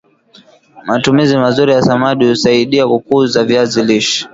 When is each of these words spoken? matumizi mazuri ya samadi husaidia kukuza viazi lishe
matumizi 0.85 1.37
mazuri 1.37 1.71
ya 1.71 1.81
samadi 1.81 2.27
husaidia 2.29 2.87
kukuza 2.87 3.43
viazi 3.43 3.83
lishe 3.83 4.27